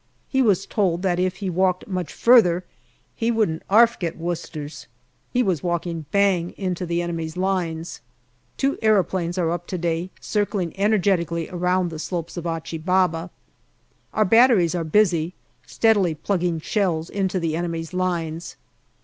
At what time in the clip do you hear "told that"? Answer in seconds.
0.65-1.19